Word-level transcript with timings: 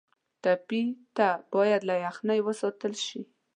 ټپي 0.41 0.83
ته 1.15 1.27
باید 1.53 1.81
له 1.89 1.95
یخنۍ 2.05 2.39
وساتل 2.43 2.93
شي. 3.05 3.21